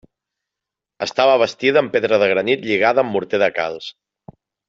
Estava 1.07 1.35
bastida 1.43 1.83
amb 1.83 1.93
pedra 1.97 2.19
de 2.25 2.31
granit 2.33 2.65
lligada 2.71 3.05
amb 3.05 3.17
morter 3.17 3.43
de 3.45 3.53
calç. 3.61 3.93